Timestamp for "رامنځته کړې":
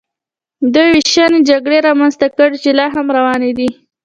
1.87-2.57